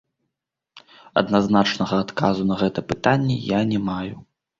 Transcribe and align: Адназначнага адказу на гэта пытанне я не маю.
Адназначнага 1.21 1.99
адказу 2.05 2.47
на 2.53 2.57
гэта 2.61 2.79
пытанне 2.95 3.37
я 3.51 3.61
не 3.75 3.79
маю. 3.91 4.15